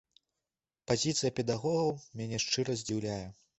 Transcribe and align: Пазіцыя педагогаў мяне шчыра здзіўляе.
Пазіцыя 0.91 1.31
педагогаў 1.41 1.93
мяне 2.21 2.43
шчыра 2.47 2.81
здзіўляе. 2.83 3.23